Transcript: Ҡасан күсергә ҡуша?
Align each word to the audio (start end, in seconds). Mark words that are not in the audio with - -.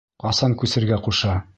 Ҡасан 0.23 0.55
күсергә 0.63 1.01
ҡуша? 1.09 1.41